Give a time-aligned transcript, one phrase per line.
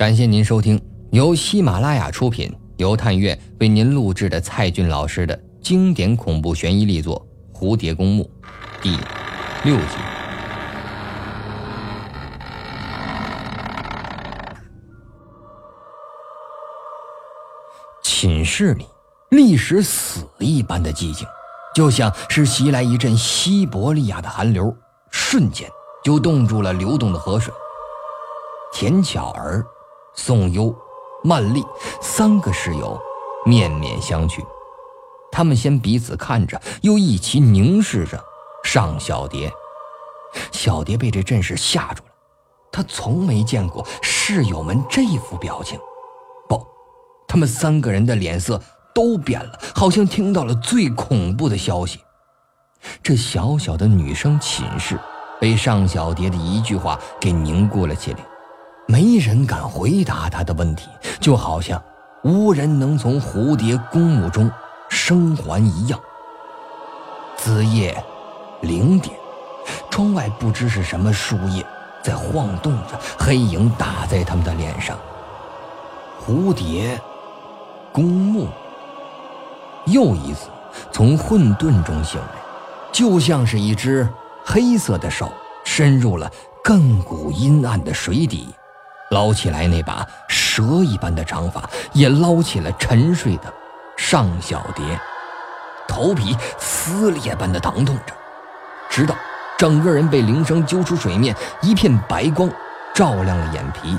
[0.00, 7.22] 感谢您收听由喜马拉雅出品、由探月为您录制的蔡骏老师的经典恐怖悬疑力作
[7.54, 8.24] 《蝴蝶公墓》
[8.82, 8.96] 第
[9.62, 9.96] 六集。
[18.02, 18.86] 寝室里
[19.28, 21.28] 立时死一般的寂静，
[21.74, 24.74] 就像是袭来一阵西伯利亚的寒流，
[25.10, 25.68] 瞬间
[26.02, 27.52] 就冻住了流动的河水。
[28.72, 29.62] 田巧儿。
[30.22, 30.76] 宋优、
[31.24, 31.64] 曼丽
[32.02, 33.00] 三个室友
[33.46, 34.44] 面面相觑，
[35.32, 38.22] 他们先彼此看着，又一起凝视着
[38.62, 39.50] 尚小蝶。
[40.52, 42.10] 小蝶被这阵势吓住了，
[42.70, 45.80] 她从没见过室友们这副表情。
[46.46, 46.62] 不，
[47.26, 48.60] 他们三个人的脸色
[48.94, 51.98] 都变了，好像听到了最恐怖的消息。
[53.02, 55.00] 这小小的女生寝室
[55.40, 58.18] 被尚小蝶的一句话给凝固了起来。
[58.90, 60.88] 没人敢回答他的问题，
[61.20, 61.80] 就好像
[62.24, 64.50] 无人能从蝴蝶公墓中
[64.88, 66.00] 生还一样。
[67.36, 68.02] 子夜
[68.62, 69.16] 零点，
[69.92, 71.64] 窗外不知是什么树叶
[72.02, 74.98] 在晃动着，黑影打在他们的脸上。
[76.26, 77.00] 蝴蝶
[77.92, 78.48] 公墓
[79.86, 80.48] 又一次
[80.90, 82.42] 从混沌中醒来，
[82.90, 84.08] 就像是一只
[84.44, 85.30] 黑色的手
[85.64, 86.28] 伸入了
[86.64, 88.52] 亘古阴暗的水底。
[89.10, 93.52] 捞起来那把蛇一般的长发，也捞起了沉睡的
[93.96, 95.00] 尚小蝶，
[95.88, 98.14] 头皮撕裂般的疼痛着，
[98.88, 99.14] 直到
[99.58, 102.48] 整个人被铃声揪出水面，一片白光
[102.94, 103.96] 照亮了眼皮，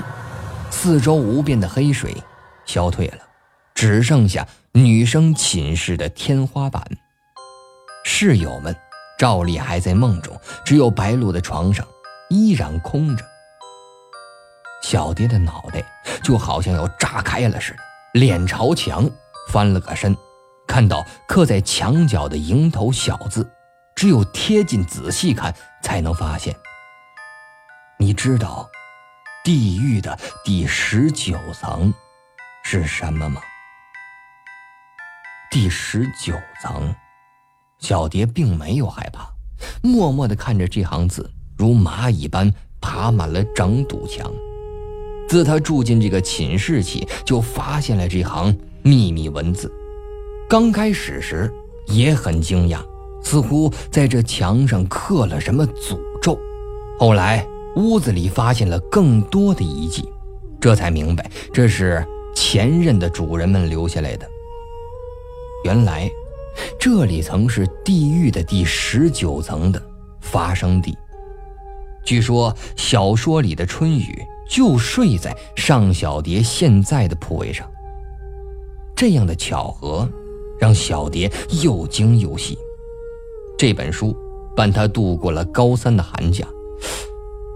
[0.70, 2.16] 四周无边的黑水
[2.64, 3.18] 消退了，
[3.74, 6.82] 只剩下女生寝室的天花板。
[8.04, 8.74] 室友们
[9.18, 11.86] 照例还在梦中，只有白露的床上
[12.30, 13.24] 依然空着。
[14.82, 15.82] 小蝶的脑袋
[16.22, 17.78] 就好像要炸开了似的，
[18.12, 19.08] 脸朝墙
[19.48, 20.16] 翻了个身，
[20.66, 23.48] 看到刻在墙角的蝇头小字，
[23.94, 26.54] 只有贴近仔细看才能发现。
[27.98, 28.68] 你知道
[29.44, 31.92] 地狱的第十九层
[32.64, 33.40] 是什么吗？
[35.50, 36.94] 第十九层，
[37.78, 39.28] 小蝶并没有害怕，
[39.82, 44.32] 默默地看着这行字，如蚂蚁般爬满了整堵墙。
[45.32, 49.72] 自他住进这个寝室起，就发现了这行秘密文字。
[50.46, 51.50] 刚开始时
[51.86, 52.80] 也很惊讶，
[53.24, 56.38] 似乎在这墙上刻了什么诅咒。
[56.98, 60.06] 后来屋子里发现了更多的遗迹，
[60.60, 64.28] 这才明白这是前任的主人们留下来的。
[65.64, 66.10] 原来，
[66.78, 69.82] 这里曾是地狱的第十九层的
[70.20, 70.94] 发生地。
[72.04, 74.22] 据说小说里的春雨。
[74.52, 77.66] 就睡在尚小蝶现在的铺位上。
[78.94, 80.06] 这样的巧合，
[80.60, 81.32] 让小蝶
[81.62, 82.58] 又惊又喜。
[83.56, 84.14] 这本书
[84.54, 86.46] 伴她度过了高三的寒假。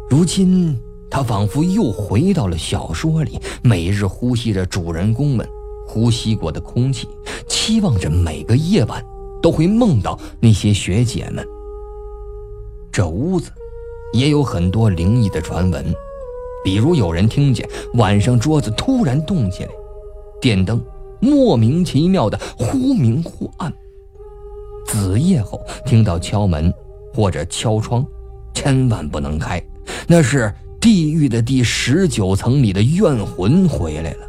[0.08, 0.74] 如今，
[1.10, 5.46] 她仿佛又回到了小说里，每日呼吸着主人公们
[5.86, 7.06] 呼吸过的空气，
[7.46, 9.04] 期望着每个夜晚
[9.42, 11.46] 都会梦到那些学姐们。
[12.90, 13.50] 这屋子
[14.14, 15.94] 也有很多灵异的传闻。
[16.66, 19.70] 比如有人听见晚上桌子突然动起来，
[20.40, 20.84] 电灯
[21.20, 23.72] 莫名其妙的忽明忽暗。
[24.84, 26.74] 子夜后听到敲门
[27.14, 28.04] 或者敲窗，
[28.52, 29.62] 千万不能开，
[30.08, 34.26] 那是地狱的第十九层里的怨魂回来了。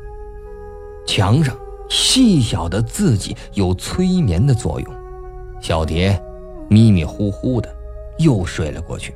[1.07, 1.57] 墙上
[1.89, 4.93] 细小的字迹有催眠的作用，
[5.59, 6.21] 小蝶
[6.69, 7.67] 迷迷糊糊的
[8.19, 9.15] 又睡了过去。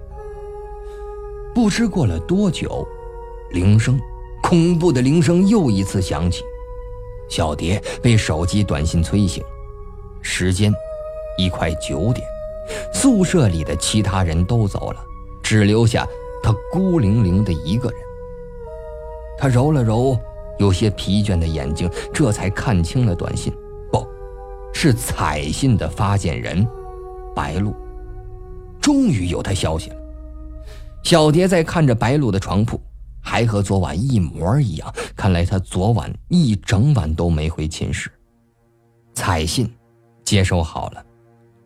[1.54, 2.84] 不知过了多久。
[3.52, 4.00] 铃声，
[4.42, 6.44] 恐怖的铃声又一次响起。
[7.30, 9.44] 小蝶被手机短信催醒，
[10.22, 10.74] 时间
[11.38, 12.28] 已快九点。
[12.94, 15.04] 宿舍里的其他人都走了，
[15.42, 16.08] 只留下
[16.44, 18.00] 她孤零零的一个人。
[19.38, 20.18] 她揉了揉
[20.60, 23.52] 有些疲倦的眼睛，这才看清了短信，
[23.92, 24.06] 不
[24.74, 26.66] 是彩信的发件人
[27.36, 27.74] 白露。
[28.80, 29.96] 终于有他消息了。
[31.04, 32.80] 小蝶在看着白露的床铺。
[33.32, 38.12] 还和昨晚一模一样，看来他昨晚一整晚都没回寝室。
[39.14, 39.74] 彩信
[40.26, 41.02] 接收好了，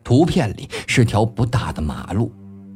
[0.04, 2.30] 图片里是条不大的马路，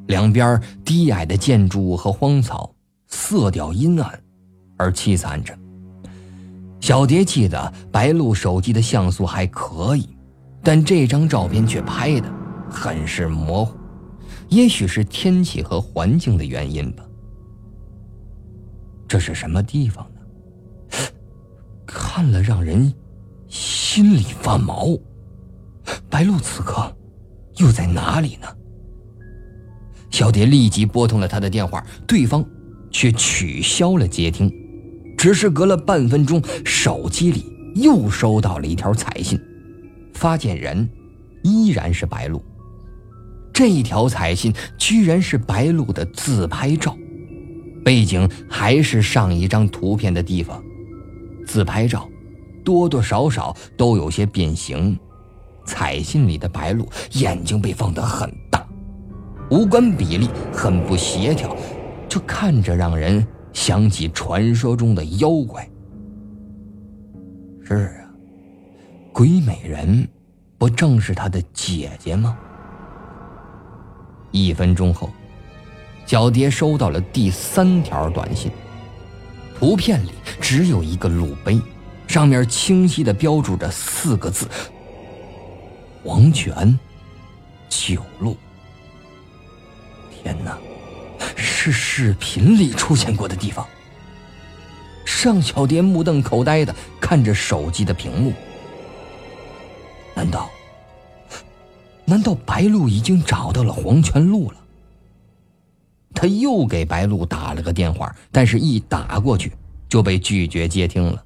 [0.08, 2.75] 两边低矮的建筑物和荒草，
[3.06, 4.20] 色调阴暗
[4.76, 5.56] 而凄惨着。
[6.81, 10.08] 小蝶记得白鹿手机的像素还可以，
[10.64, 12.28] 但这张照片却拍的
[12.69, 13.78] 很是模糊，
[14.48, 17.04] 也许是天气和环境的原因吧。
[19.10, 20.20] 这是什么地方呢？
[21.84, 22.94] 看了让人
[23.48, 24.96] 心里发毛。
[26.08, 26.96] 白露此刻
[27.56, 28.46] 又在哪里呢？
[30.12, 32.44] 小蝶立即拨通了他的电话，对方
[32.92, 34.48] 却取消了接听。
[35.18, 39.40] 只是隔了半分钟，手机里又收到了一条彩信，
[40.14, 40.88] 发件人
[41.42, 42.40] 依然是白露。
[43.52, 46.96] 这条彩信居然是白露的自拍照，
[47.84, 50.62] 背景还是上一张图片的地方。
[51.46, 52.08] 自拍照
[52.64, 54.98] 多多少少都有些变形，
[55.64, 58.64] 彩信里的白露眼睛被放得很大，
[59.50, 61.56] 五官比例很不协调，
[62.08, 65.68] 就看着让人想起传说中的妖怪。
[67.64, 68.10] 是啊，
[69.12, 70.06] 鬼美人
[70.58, 72.38] 不正是他的姐姐吗？
[74.30, 75.10] 一分钟后，
[76.10, 78.50] 小蝶收到了第三条短信。
[79.56, 80.10] 图片里
[80.40, 81.60] 只有一个路碑，
[82.08, 84.48] 上面清晰的标注着四个字
[86.02, 86.76] ：“黄泉
[87.68, 88.36] 九路。”
[90.10, 90.58] 天哪，
[91.36, 93.64] 是视频里出现过的地方。
[95.04, 98.32] 尚小蝶目瞪口呆的看着手机的屏幕，
[100.16, 100.50] 难道？
[102.04, 104.56] 难道白露已经找到了黄泉路了？
[106.20, 109.50] 他又给白露打了个电话，但是一打过去
[109.88, 111.25] 就被拒绝接听了。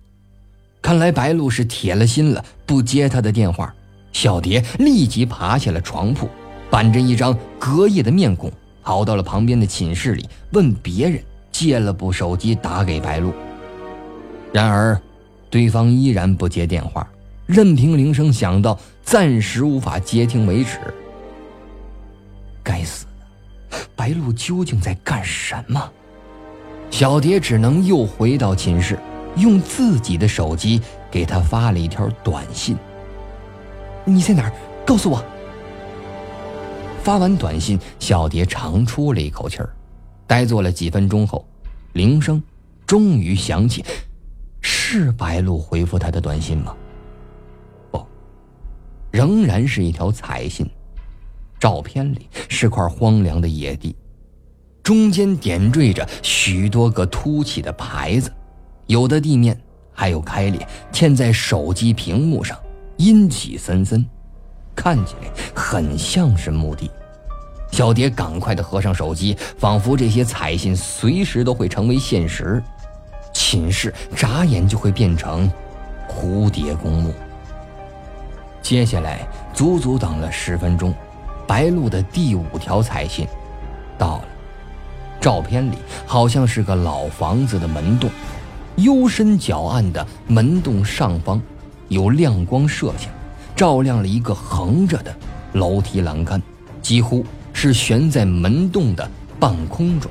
[0.80, 3.74] 看来白露是铁了心了，不接他的电话。
[4.12, 6.28] 小蝶立即爬下了床铺，
[6.70, 8.52] 板着一张隔夜的面孔，
[8.84, 11.20] 跑到了旁边的寝室里，问别人
[11.50, 13.32] 借了部手机打给白露。
[14.52, 14.96] 然而，
[15.50, 17.04] 对方依然不接电话。
[17.46, 20.78] 任凭铃声响到暂时无法接听为止。
[24.04, 25.90] 白露究竟在干什么？
[26.90, 28.98] 小蝶只能又回到寝室，
[29.36, 30.78] 用自己的手机
[31.10, 32.76] 给他发了一条短信
[34.04, 34.52] ：“你在哪儿？
[34.84, 35.24] 告诉我。”
[37.02, 39.74] 发完短信，小蝶长出了一口气儿，
[40.26, 41.48] 呆坐了几分钟后，
[41.94, 42.42] 铃声
[42.84, 43.82] 终于响起。
[44.60, 46.76] 是白露回复他的短信吗？
[47.90, 48.06] 不
[49.10, 50.68] 仍然是一条彩信，
[51.64, 53.96] 照片里是块荒凉的野地，
[54.82, 58.30] 中间点缀着许多个凸起的牌子，
[58.84, 59.58] 有的地面
[59.90, 62.54] 还有开裂，嵌在手机屏幕上，
[62.98, 64.04] 阴气森森，
[64.76, 66.90] 看起来很像是墓地。
[67.72, 72.62] 小蝶赶快的合上手机，仿佛这些彩信随时都会成为现实，
[73.32, 75.50] 寝室眨眼就会变成
[76.10, 77.14] 蝴蝶公墓。
[78.60, 80.92] 接下来足足等了十分钟，
[81.46, 83.26] 白露的第五条彩信
[83.98, 84.24] 到了。
[85.20, 85.76] 照片里
[86.06, 88.10] 好像是个老房子的门洞，
[88.76, 91.40] 幽深角暗的门洞上方
[91.88, 93.08] 有亮光射下，
[93.56, 95.14] 照亮了一个横着的
[95.54, 96.42] 楼梯栏杆，
[96.82, 99.08] 几乎是悬在门洞的
[99.40, 100.10] 半空中。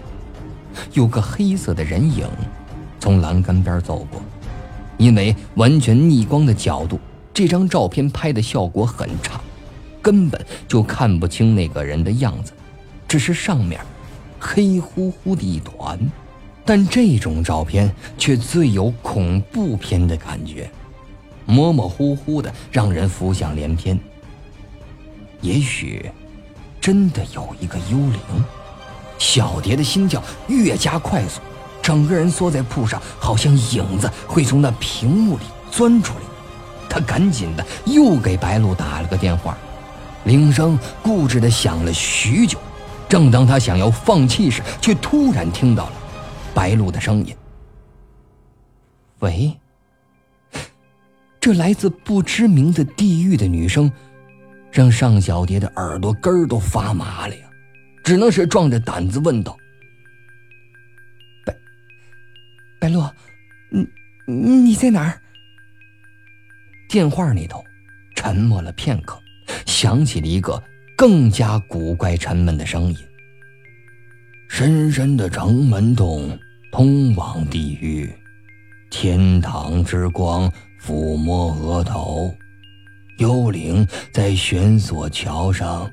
[0.93, 2.27] 有个黑色的人影
[2.99, 4.19] 从栏杆边走过，
[4.97, 6.99] 因为完全逆光的角度。
[7.31, 9.39] 这张照片拍的效果很差，
[10.03, 12.51] 根本就看不清那个人的样子，
[13.07, 13.79] 只是上面
[14.37, 15.97] 黑乎乎的一团。
[16.65, 20.69] 但这种照片却最有恐怖片的感觉，
[21.45, 23.99] 模模糊糊的，让人浮想联翩。
[25.41, 26.09] 也许
[26.79, 28.19] 真的有一个幽灵。
[29.17, 31.39] 小蝶的心跳越加快速，
[31.81, 36.19] 整个人缩在铺上，好像影子会从那屏幕里钻出来。
[36.89, 39.57] 他赶紧的又给白露打了个电话，
[40.25, 42.59] 铃声固执的响了许久。
[43.09, 45.93] 正当他想要放弃时，却突然听到了
[46.53, 47.35] 白露的声音
[49.19, 49.55] ：“喂。”
[51.39, 53.91] 这来自不知名的地狱的女声，
[54.71, 57.45] 让尚小蝶的耳朵根儿都发麻了呀，
[58.03, 59.55] 只能是壮着胆子问道
[61.45, 61.53] ：“白
[62.79, 63.07] 白露，
[63.69, 63.85] 你
[64.33, 65.21] 你在哪儿？”
[66.87, 67.63] 电话那头，
[68.15, 69.21] 沉默了片刻，
[69.65, 70.61] 响起了一个
[70.95, 72.97] 更加古怪沉闷的声音
[74.49, 76.37] ：“深深的城门洞
[76.71, 78.13] 通往地狱，
[78.89, 80.51] 天堂之光
[80.81, 82.33] 抚摸额头，
[83.17, 85.91] 幽灵在悬索桥上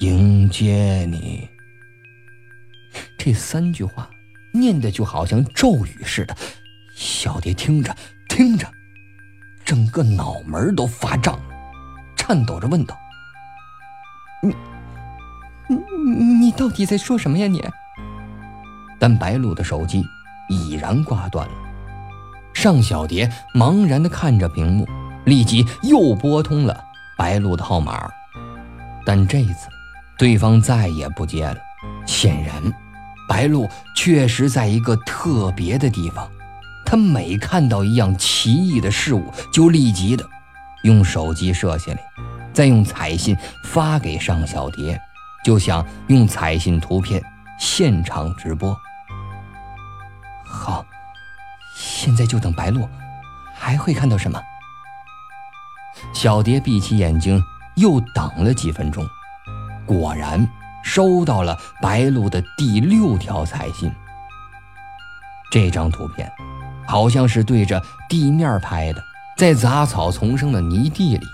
[0.00, 1.48] 迎接你。”
[3.16, 4.10] 这三句话
[4.52, 6.36] 念的就好像咒语似的，
[6.94, 7.96] 小蝶听着
[8.28, 8.68] 听着。
[9.64, 11.40] 整个脑门都发胀，
[12.22, 12.96] 颤抖着问道
[14.42, 14.54] ：“你，
[15.68, 17.48] 你，你到底在说什么呀？
[17.48, 17.60] 你？”
[19.00, 20.04] 但白露的手机
[20.48, 21.52] 已然挂断了。
[22.54, 24.88] 尚小蝶茫然地看着屏幕，
[25.24, 26.84] 立即又拨通了
[27.18, 28.08] 白露的号码，
[29.04, 29.66] 但这次
[30.16, 31.56] 对方再也不接了。
[32.06, 32.72] 显然，
[33.28, 36.30] 白露确实在一个特别的地方。
[36.86, 40.24] 她每看到一样奇异的事物，就立即的
[40.82, 41.98] 用手机摄下来，
[42.52, 45.00] 再用彩信发给尚小蝶，
[45.44, 47.22] 就想用彩信图片
[47.58, 48.76] 现场直播。
[50.44, 50.84] 好。
[51.74, 52.86] 现在就等白露，
[53.54, 54.40] 还会看到什么？
[56.12, 57.42] 小蝶闭起眼睛，
[57.76, 59.04] 又等了几分钟，
[59.86, 60.46] 果然
[60.84, 63.90] 收到了白露的第六条彩信。
[65.50, 66.30] 这张图片
[66.86, 69.02] 好像是对着地面拍的，
[69.42, 71.26] 在杂草丛生的泥地里，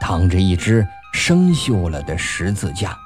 [0.00, 2.98] 躺着一只生锈了的十字架。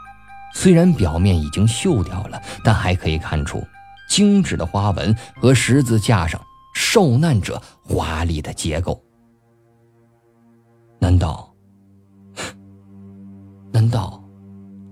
[0.55, 3.63] 虽然表面已经锈掉了，但还可以看出
[4.09, 6.41] 精致的花纹和十字架上。
[6.75, 8.99] 受难者华丽的结构，
[10.99, 11.53] 难道？
[13.71, 14.25] 难道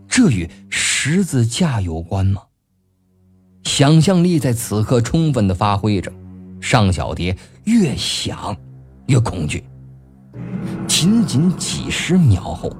[0.07, 2.43] 这与十字架有关吗？
[3.63, 6.13] 想象力在此刻充分的发挥着，
[6.61, 8.55] 尚小蝶越想
[9.07, 9.65] 越恐惧。
[10.87, 12.71] 仅仅几十秒后，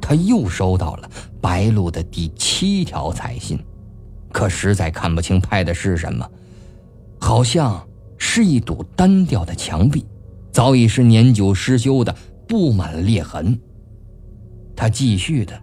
[0.00, 3.58] 他又收到了白露的第七条彩信，
[4.32, 6.28] 可实在看不清拍的是什么，
[7.18, 7.84] 好像……
[8.20, 10.04] 是一堵单调的墙壁，
[10.50, 12.12] 早已是年久失修的，
[12.48, 13.56] 布满了裂痕。
[14.74, 15.56] 他继续的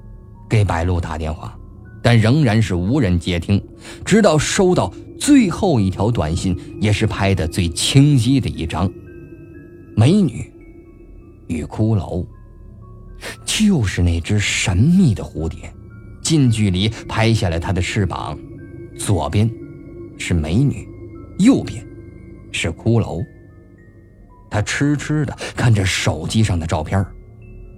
[0.50, 1.53] 给白露打电话，
[2.01, 3.62] 但仍然是无人接听。
[4.05, 8.89] 直到收到最后一条短信，也是拍的最清晰的一张，
[9.95, 10.51] 美女
[11.47, 12.25] 与骷髅，
[13.45, 15.73] 就是那只神秘的蝴蝶。
[16.21, 18.37] 近距离拍下了它的翅膀，
[18.97, 19.49] 左边
[20.17, 20.87] 是美女，
[21.39, 21.85] 右边。
[22.51, 23.21] 是骷髅。
[24.49, 27.05] 他痴痴的看着手机上的照片，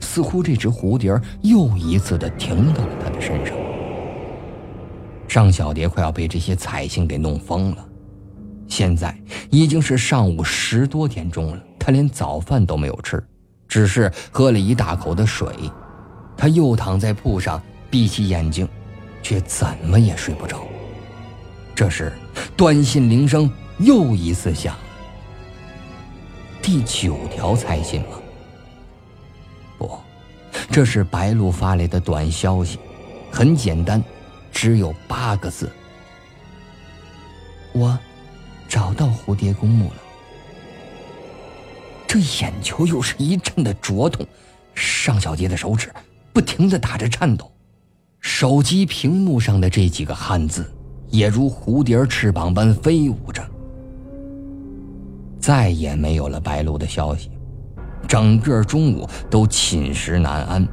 [0.02, 3.56] 似乎这只蝴蝶又一次的停到了他的身上。
[5.28, 7.87] 尚小蝶快要被这些彩信给弄疯了。
[8.68, 9.16] 现在
[9.50, 13.24] 已经是上午十多点钟了，他连早饭都没有吃，
[13.68, 15.48] 只是喝了一大口的水。
[16.36, 18.68] 他又躺在铺上，闭起眼睛，
[19.24, 20.68] 却怎么也睡不着。
[21.74, 22.12] 这时，
[22.56, 23.50] 短信铃声。
[23.80, 24.76] 又一次响，
[26.64, 28.18] 第九条彩信吗？
[29.78, 30.00] 不，
[30.72, 32.80] 这是白露发来的短消息，
[33.32, 34.04] 很简单，
[34.52, 35.72] 只有八个字：
[37.72, 37.96] 我
[38.98, 39.96] 到蝴蝶公墓了。
[42.08, 44.26] 这眼球又是一阵的灼痛，
[44.74, 45.94] 尚小杰的手指
[46.34, 47.52] 不停的打着颤抖，
[48.20, 50.70] 手机屏幕上的这几个汉字
[51.10, 53.46] 也如蝴蝶翅膀般飞舞着。
[55.40, 57.30] 再也没有了白露的消息，
[58.08, 60.68] 整个中午都寝食难安。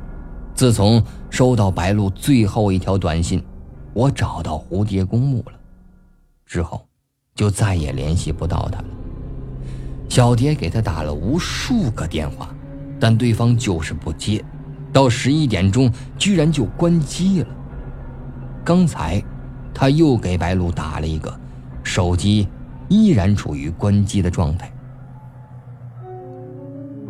[0.55, 3.45] 自从收到白露最后一条短信
[3.93, 5.53] “我找到蝴蝶公墓了”
[6.47, 6.87] 之后，
[7.35, 8.85] 就再也联系不到他了。
[10.09, 12.55] 小蝶给他打了无数个电话，
[13.01, 14.45] 但对方就是不接，
[14.93, 17.49] 到十一点钟居然就关机了。
[18.65, 19.23] 刚才
[19.73, 21.35] 他又给白露打了一个，
[21.83, 22.49] 手机。
[22.91, 24.71] 依然处于关机的状态。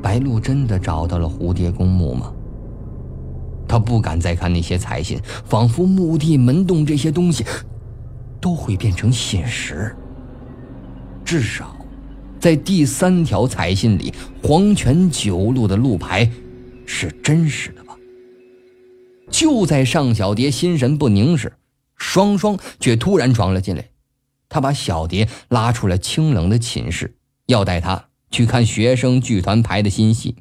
[0.00, 2.32] 白露真的找到了蝴蝶公墓吗？
[3.66, 7.44] 他不敢再看那些彩信，仿佛墓地、门洞这些东西
[8.40, 9.94] 都会变成现实。
[11.34, 11.74] 至少，
[12.38, 16.30] 在第三条彩信里，黄泉九路的路牌
[16.86, 17.96] 是真实的吧？
[19.32, 21.52] 就在尚小蝶心神不宁时，
[21.96, 23.88] 双双却突然闯了进来。
[24.48, 30.36] 他把小蝶拉出了清冷的寝室，要带她去看学生剧团排的新戏。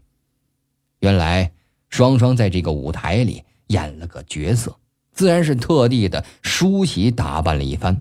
[0.99, 1.53] 原来
[1.89, 4.77] 双双在这个舞台里演了个角色，
[5.11, 7.99] 自然是特地的梳洗打扮了一番。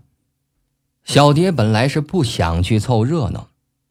[1.04, 3.48] 小蝶本来是不想去凑热闹，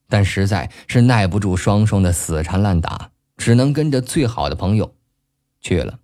[0.07, 4.93] 但实在是耐不住双双的死缠烂打，只能跟着最好的朋友
[5.59, 5.99] 去了。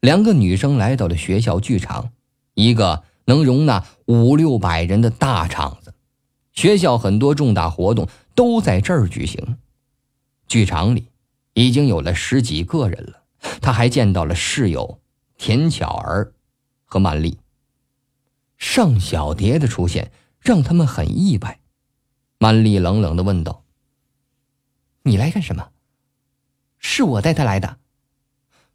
[0.00, 2.10] 两个女生来到了学校剧场，
[2.54, 3.04] 一个。
[3.28, 5.92] 能容纳五六百人的大场子，
[6.52, 8.06] 学校很多重大活动
[8.36, 9.58] 都在这儿举行。
[10.46, 11.08] 剧场里
[11.54, 13.24] 已经有了十几个人了，
[13.60, 15.00] 他还见到了室友
[15.36, 16.34] 田巧儿
[16.84, 17.36] 和曼丽。
[18.56, 21.60] 尚小蝶的出现让他们很意外。
[22.38, 23.64] 曼丽冷冷的问道
[25.04, 25.70] ：“你来干什么
[26.78, 27.78] ？”“是我带他来的。”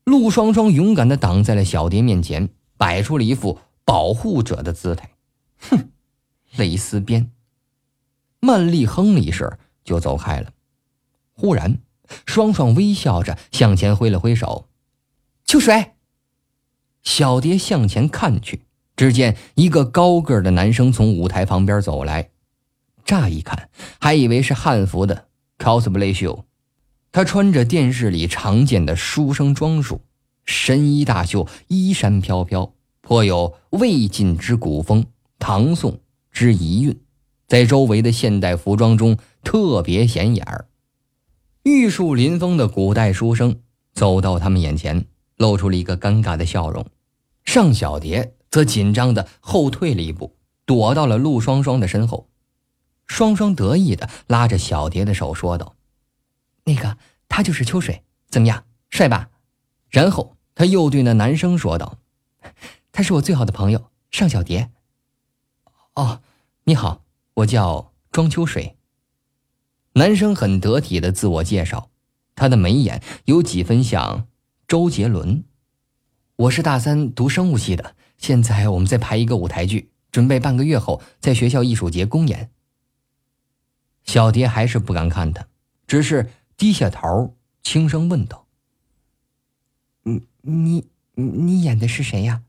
[0.04, 3.60] 陆双双勇敢的挡在了小蝶面前，摆出了一副。
[3.84, 5.16] 保护者的姿态，
[5.58, 5.90] 哼，
[6.56, 7.32] 蕾丝边。
[8.40, 10.54] 曼丽哼了一声，就走开了。
[11.34, 11.80] 忽然，
[12.26, 14.70] 双双微笑着向前挥了挥手
[15.44, 15.94] ：“秋水。”
[17.04, 22.30] 小蝶向前看去，只见一个高个的男生从舞台旁边走来。
[23.04, 23.70] 乍一看，
[24.00, 25.26] 还以为是汉服的
[25.58, 26.46] cosplay 秀。
[27.12, 30.02] 他穿着电视里常见的书生装束，
[30.46, 35.06] 神衣大袖，衣衫飘飘，颇有魏晋之古风、
[35.38, 36.00] 唐宋
[36.32, 36.98] 之遗韵，
[37.48, 40.68] 在周围的现代服装中特别显眼儿。
[41.64, 43.58] 玉树临风的古代书生
[43.94, 45.06] 走到他们眼前，
[45.36, 46.86] 露出了一个尴尬的笑容。
[47.44, 52.30] 尚小蝶则紧张的后退了一步，躲到了陆双双的身后。
[53.08, 55.76] 双双得意的拉着小蝶的手说道
[56.64, 59.30] ：“那个，他就是秋水，怎么样，帅吧？”
[59.90, 61.98] 然后他又对那男生说道
[62.94, 64.70] ：“他是我最好的朋友，尚小蝶。
[65.96, 66.22] ”“哦，
[66.66, 67.04] 你好，
[67.34, 68.78] 我叫庄秋水。”
[69.96, 71.90] 男生很得体的自我介绍，
[72.36, 74.28] 他的眉眼有几分像
[74.68, 75.44] 周杰伦。
[76.38, 82.52] 我是大三读生物系的，现在我们在排一个舞台剧，准备半个月后在学校艺术节公演。
[84.04, 85.48] 小蝶还是不敢看他，
[85.88, 88.46] 只是低下头，轻声问道
[90.04, 92.44] ：“你你你演的是谁呀？”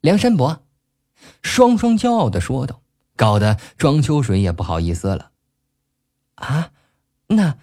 [0.00, 0.62] 梁山伯，
[1.42, 2.82] 双双骄傲的说道，
[3.16, 5.30] 搞得庄秋水也不好意思了。
[6.36, 6.72] 啊，
[7.26, 7.58] 那，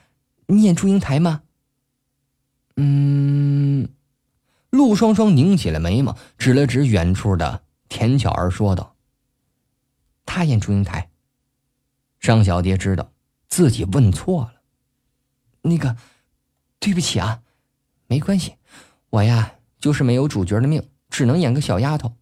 [0.45, 1.41] 你演祝英台吗？
[2.75, 3.89] 嗯，
[4.77, 8.96] 陆双双拧起了眉毛，指了指远处的田巧儿，说道
[10.25, 11.10] ：“他演祝英台。”
[12.19, 13.12] 尚小蝶知道
[13.48, 14.62] 自己问错了，
[15.62, 15.98] 那个，
[16.79, 17.41] 对不起啊，
[18.07, 18.55] 没关系，
[19.10, 22.15] 我呀就是没有主角的命，只能演个小丫头。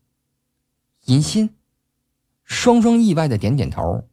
[1.06, 1.56] 银心，
[2.44, 4.08] 双双意外的点点头。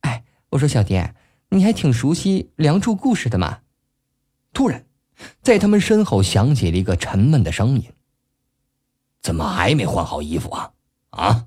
[0.00, 1.14] 哎，我说小蝶，
[1.50, 3.60] 你还挺熟悉《梁祝》故事的嘛。
[4.52, 4.86] 突然，
[5.42, 7.84] 在他们身后响起了一个沉闷的声音
[9.22, 10.72] ：“怎么还没换好衣服啊？
[11.10, 11.46] 啊！”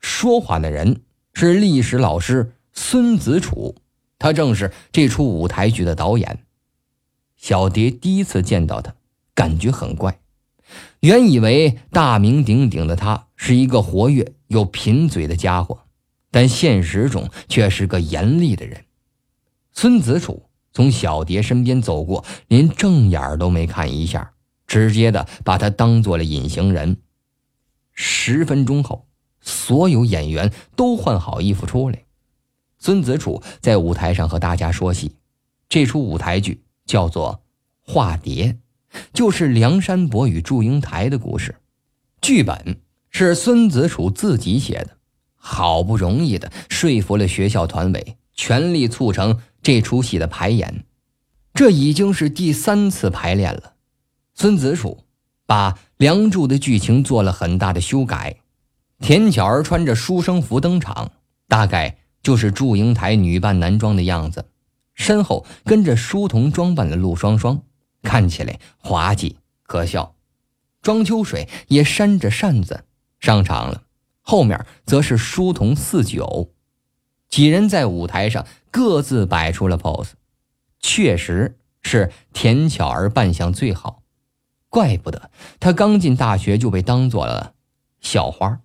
[0.00, 1.02] 说话的人。
[1.38, 3.76] 是历史老师孙子楚，
[4.18, 6.46] 他正是这出舞台剧的导演。
[7.36, 8.94] 小蝶第一次见到他，
[9.34, 10.18] 感觉很怪。
[11.00, 15.80] 原以为大名鼎鼎的他是一个活跃又贫嘴的家伙，
[16.30, 18.86] 但现实中却是个严厉的人。
[19.74, 20.45] 孙子楚
[20.76, 24.32] 从小蝶身边走过，连正眼都没看一下，
[24.66, 26.98] 直接的把他当做了隐形人。
[27.94, 29.06] 十分钟后。
[29.40, 32.02] 所有演员都换好衣服出来，
[32.80, 35.14] 孙子楚在舞台上和大家说戏。
[35.68, 37.42] 这出舞台剧叫做
[37.92, 38.58] 《化蝶》，
[39.12, 41.54] 就是梁山伯与祝英台的故事。
[42.20, 44.96] 剧本是孙子楚自己写的，
[45.36, 50.84] 好不容易的说服了学校团委，全力促成这出戏的排演。
[51.52, 53.72] 这已经是第三次排练了。
[54.32, 55.02] 孙子楚
[55.44, 58.36] 把《梁祝》的剧情做了很大的修改。
[59.00, 61.10] 田巧儿穿着书生服登场，
[61.48, 64.44] 大概就是祝英台女扮男装的样子，
[64.94, 67.62] 身后跟着书童装扮的陆双双，
[68.04, 70.14] 看起来滑稽可笑。
[70.80, 72.84] 庄秋水也扇着扇子
[73.18, 73.82] 上场了，
[74.20, 76.52] 后面则是书童四九，
[77.28, 80.10] 几人在舞台上各自摆出了 pose，
[80.80, 84.02] 确实是田巧儿扮相最好，
[84.68, 87.54] 怪不得她刚进大学就被当做了
[88.02, 88.60] 校花。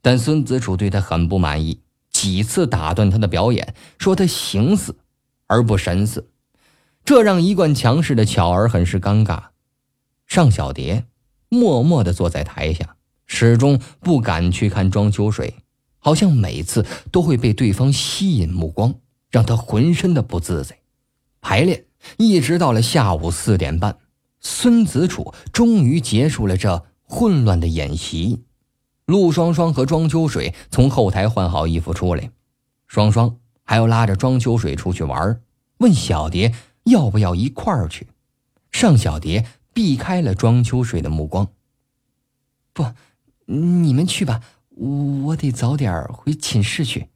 [0.00, 1.80] 但孙子楚对她很不满意，
[2.12, 4.94] 几次打断她的表演，说她形似
[5.48, 6.30] 而不神似，
[7.04, 9.46] 这让一贯强势的巧儿很是尴尬。
[10.28, 11.06] 尚小蝶
[11.48, 12.94] 默默地坐在台下，
[13.26, 15.56] 始终不敢去看庄秋水，
[15.98, 18.94] 好像每次都会被对方吸引目光，
[19.34, 20.78] 让他浑身的不自在。
[21.40, 21.86] 排练
[22.18, 23.98] 一直到了下午四点半，
[24.38, 28.44] 孙子楚终于结束了这混乱的演习。
[29.06, 32.30] 陆双双和庄秋水从后台换好衣服出来，
[32.86, 35.40] 双双还要拉着庄秋水出去玩，
[35.78, 38.06] 问小蝶要不要一块儿去。
[38.70, 41.48] 尚小蝶避开了庄秋水的目光。
[42.72, 42.86] 不，
[43.46, 44.40] 你们去吧，
[44.76, 47.08] 我得早点回寝室去。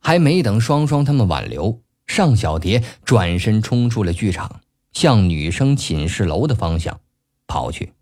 [0.00, 4.60] 还没等双双他们挽留，尚小蝶转身冲出了剧场，
[4.92, 7.00] 向女生寝室楼的方向
[7.46, 7.92] 跑去。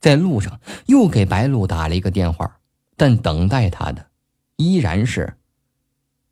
[0.00, 2.60] 在路上又给白露打了一个电话，
[2.96, 4.10] 但等待他的
[4.56, 5.36] 依然是：“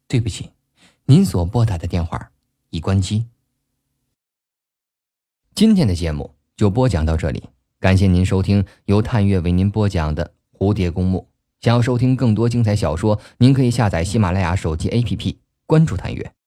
[0.07, 0.53] 对不起，
[1.07, 2.31] 您所拨打的电话
[2.71, 3.27] 已关机。”
[5.55, 7.49] 今天的节目就播讲到这里，
[7.81, 11.29] 感谢您收听由探月为您播讲的《蝴蝶公墓》。
[11.67, 15.39] 想要收听更多精彩小说，您可以下载喜马拉雅手机 APP。
[15.67, 16.37] 关注探月。